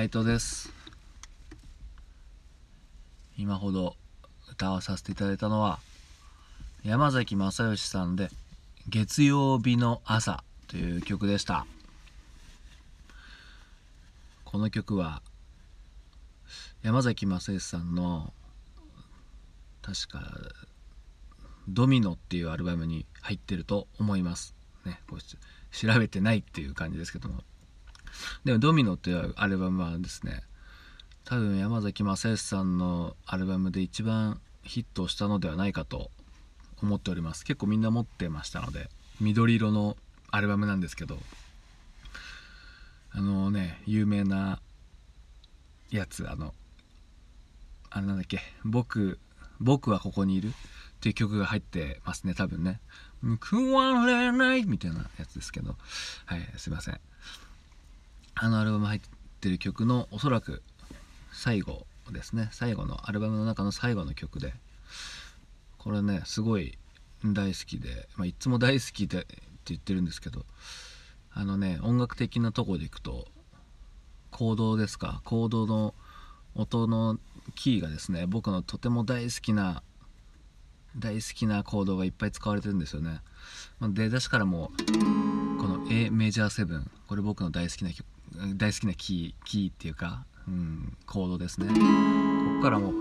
[0.00, 0.72] 斉藤です。
[3.36, 3.96] 今ほど
[4.50, 5.78] 歌わさせていただいたのは
[6.82, 8.30] 山崎正義さんで
[8.88, 11.66] 「月曜日の朝」という曲でした。
[14.46, 15.20] この曲は
[16.80, 18.32] 山崎正義さんの
[19.82, 20.32] 確か
[21.68, 24.54] 「ドミノ」っていうアルバムに入ってると思います。
[24.86, 27.44] ねこう調べてないっていう感じですけども。
[28.44, 30.42] でも「ドミノ」っていうアルバムはですね
[31.24, 36.10] 多分山崎正義さんのアルバムで一番ヒットしたのではないかと
[36.82, 37.44] 思っております。
[37.44, 38.88] 結構みんな持ってましたので
[39.20, 39.96] 緑色の
[40.30, 41.18] アルバムなんですけど
[43.12, 44.60] あのね有名な
[45.90, 46.54] やつあの
[47.90, 49.18] あれなんだっけ僕
[49.58, 50.52] 僕はここにいるっ
[51.00, 52.80] ていう曲が入ってますね多分ね。
[53.40, 55.76] 報われないみたいなやつですけど。
[56.24, 57.00] はいすいません。
[58.34, 59.00] あのアルバム入っ
[59.40, 60.62] てる曲のおそらく
[61.32, 64.52] 最後ですね最後のアルバムの中の最後の曲で
[65.78, 66.76] これねすごい
[67.24, 69.36] 大好きで、まあ、いつも大好きでって
[69.66, 70.44] 言ってるんですけど
[71.32, 73.26] あのね音楽的なとこでいくと
[74.30, 75.94] コードですかコードの
[76.54, 77.18] 音の
[77.54, 79.82] キーがですね僕のとても大好きな
[80.96, 83.20] 大好きなコードがいっぱい使われてるんですよね。
[83.78, 84.72] ま出だしからも
[85.60, 87.90] この A メジャー7これ僕の大好きな
[88.56, 91.68] 大好きなキーキーっていうか、うん、コードですね。
[91.68, 91.74] こ
[92.56, 92.92] こからも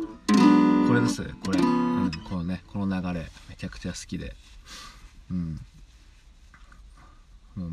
[0.88, 1.24] これです。
[1.46, 4.36] これ、うん、このねこの流れめちゃくちゃ好きで、
[5.30, 5.60] うん、
[7.56, 7.72] もう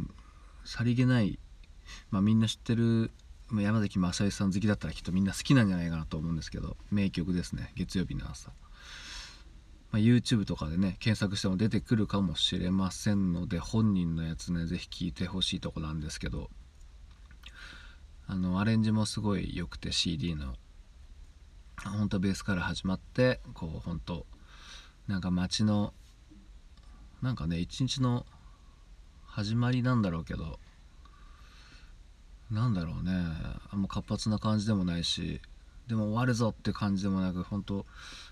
[0.64, 1.38] さりげない、
[2.10, 3.10] まあ、みんな知ってる
[3.52, 7.72] 山崎正義さん好きだったらきっとみんな好きなんじゃないかなと思うんですけど名曲ですね。
[7.76, 8.54] 月曜日の朝、ま
[9.94, 16.50] あ、YouTube とかでね検索しても出てくるかもしれませんので本人のやつね是非聴いてほしいとこなんですけど。
[18.28, 20.54] あのアレンジもすごい良くて CD の。
[21.84, 24.26] 本当ベースから始まってこう本当
[25.08, 25.92] なんか街の
[27.22, 28.24] なんかね一日の
[29.26, 30.58] 始まりなんだろうけど
[32.50, 33.12] なんだろうね。
[33.70, 35.40] あんま活発な感じでもないし
[35.88, 37.86] でも終わるぞって感じでもなく本当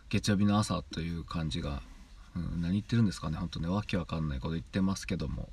[0.08, 1.82] 月曜日の朝という感じが、
[2.36, 3.68] うん、何言ってるんですかね本当ね。
[3.68, 5.48] わけわかんないこと言ってますけども。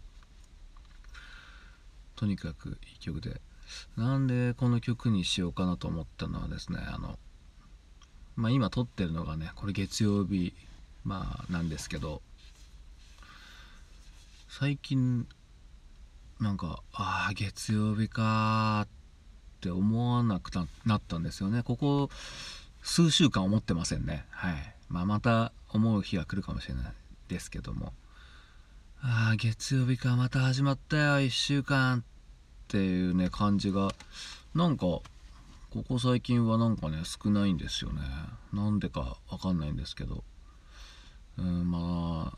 [2.15, 3.41] とにかくいい曲で。
[3.97, 7.17] なんでこの曲にしようかなと思ったのはですねあの
[8.35, 10.53] まあ今撮ってるのがねこれ月曜日
[11.03, 12.21] まあなんですけど
[14.49, 15.27] 最近
[16.39, 18.87] なんかああ月曜日かっ
[19.61, 20.51] て思わなく
[20.85, 21.61] なったんですよね。
[21.61, 22.09] ここ
[22.81, 24.25] 数週間思ってませんね。
[24.31, 24.55] はい、
[24.89, 26.93] まあ、また思う日が来るかもしれない
[27.27, 27.93] ですけども。
[29.03, 31.99] ああ月曜日かまた始まったよ1週間。
[31.99, 32.10] っ
[32.71, 33.89] ていうね感じが
[34.55, 35.03] なんかこ
[35.87, 38.01] こ最近はなんかね少ないんですよね。
[38.53, 40.23] なんでかわかんないんですけど。
[41.37, 42.37] うんまあ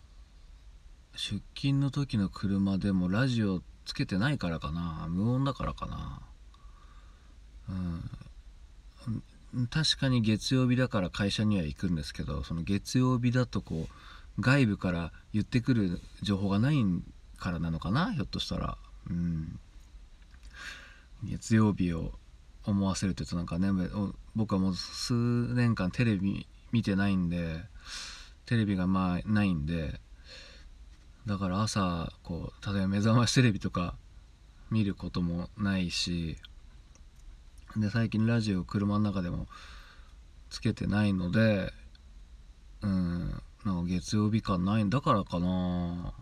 [1.16, 5.08] 出勤の時の車でもラジオつけてないからかな。
[5.10, 6.22] 無音だからかな。
[7.70, 9.68] うん。
[9.70, 13.88] 確かに月曜日だから会社には行くんですけどその月曜日だとこ
[14.38, 16.84] う外部から言ってくる情報がない
[17.38, 18.78] からなのかなひょっとしたら。
[19.10, 19.60] うん。
[21.24, 22.12] 月曜日を
[22.66, 23.70] 思わせるというとなんかね
[24.36, 27.62] 僕はもう数年間テレビ見てないんで
[28.46, 30.00] テレビがまあないんで
[31.26, 33.96] だから朝こう例えば目覚ましテレビとか
[34.72, 36.38] 見ることもないし
[37.78, 39.48] で最近ラジオ車の中でも
[40.50, 41.72] つけてないので
[42.82, 46.14] うんなんか月曜日感ないんだからかな。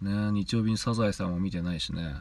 [0.00, 2.14] ね日曜日にサザエさんも見てないしね。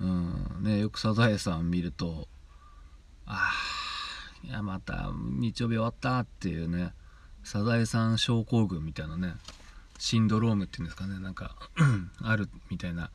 [0.00, 0.62] うん。
[0.62, 2.28] ねよくサザエさん見ると
[3.26, 3.52] あ
[4.42, 6.92] あいやまた日曜日終わったっていうね
[7.44, 9.34] サザエさん症候群みたいなね
[9.98, 11.56] シンドロームっていうんですかねなんか
[12.22, 13.10] あるみたいな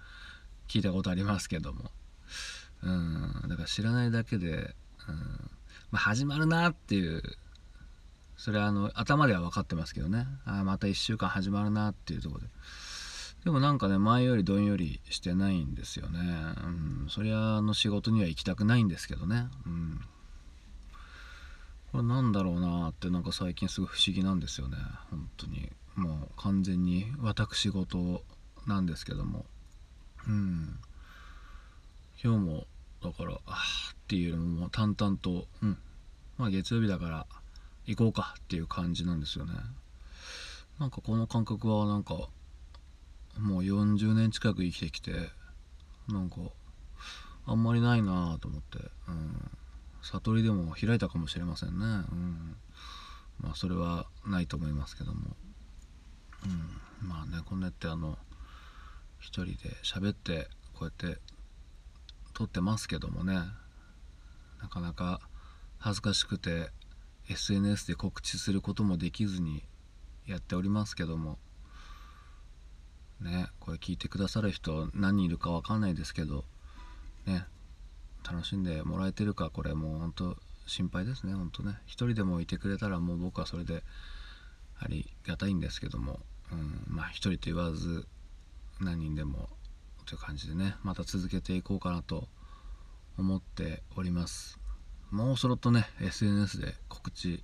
[0.68, 1.92] 聞いたことありますけども。
[2.82, 3.46] うん。
[3.48, 4.48] だから知らないだけで、
[5.08, 5.16] うん。
[5.92, 7.22] まあ、始まるなっていう
[8.38, 10.26] それはあの頭では分かってますけどね。
[10.46, 12.48] あまた1週間始まるなっていうとこで。
[13.44, 16.20] でもなんかね前よりどんよりしてないんですよね、
[16.64, 20.02] うん、そりゃあの仕事には行きたくないんですけどね、うん、
[21.94, 24.78] これなんだろうなってなんか最近すごい不思議なんですよね。
[25.12, 25.72] 本当に。
[25.96, 28.24] もう完全に私事
[28.66, 29.46] なんですけども。
[30.28, 30.80] うん。
[32.24, 32.66] 今日も
[33.04, 35.78] だからあっていうのも淡々とうん。
[36.40, 37.28] まあ月曜日だから
[37.86, 39.54] 行こうかっていう感じなんですよね。
[40.80, 42.28] なんかこの感覚はなんか
[43.40, 45.12] もう40年近く生きてきて
[46.08, 46.38] なんか
[47.46, 49.52] あんまりないなと思って、うん、
[50.02, 52.56] 悟りでも開いたかもしれませんね、うん、
[53.40, 55.22] まあそれはないと思いますけども、
[57.02, 58.18] うん、まあねこんなやってあの
[59.20, 61.20] 一人で喋ってこうやって
[62.34, 63.36] 撮ってますけどもね。
[64.62, 65.20] なかなか
[65.78, 66.70] 恥ずかしくて
[67.30, 69.64] SNS で告知することもできずに
[70.26, 71.38] やっておりますけども。
[73.84, 76.46] 聞いてくださる人何人いるか分かんないですけど
[77.26, 77.46] ね
[78.24, 81.34] 楽しんでもらえてるかこれもうほんと心配ですね。
[81.34, 81.78] ほんとね。
[81.86, 83.84] 一人でもいてくれたらもう僕はそれで
[84.80, 86.20] ありがたいんですけども、
[86.52, 88.08] うん、まあ一人と言わず
[88.80, 89.50] 何人でも
[90.06, 92.28] という感じでねまた続けていこうかなと
[93.18, 94.60] 思っております。
[95.12, 97.44] もうそろっとね SNS で告知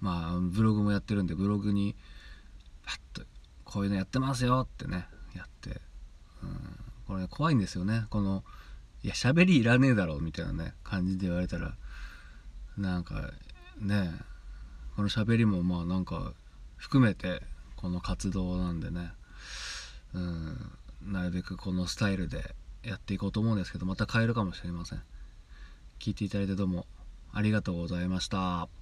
[0.00, 1.96] まあブログもやってるんでブログに
[2.86, 3.22] パッと
[3.64, 5.06] こういうのやってますよってね
[5.36, 5.80] やって。
[6.42, 6.76] うん。
[7.06, 8.06] これ、ね、怖いんですよね。
[8.10, 8.44] この
[9.02, 11.74] いや喋りいらねえだろみたいなね感じで言われたら
[12.76, 13.30] なんか
[13.80, 14.10] ね
[14.94, 16.32] この喋りもまあなんか
[16.76, 17.40] 含めて
[17.76, 19.12] この活動なんでね
[20.14, 20.72] うん
[21.02, 25.02] なるべくこのスタイルでやっていこうと思うんですけどまた変えるかもしれません。
[25.98, 26.86] 聞いていただいてどうも
[27.32, 28.79] ありがとうございました。